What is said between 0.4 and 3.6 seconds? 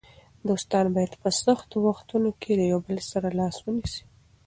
دوستان باید په سختو وختونو کې د یو بل لاس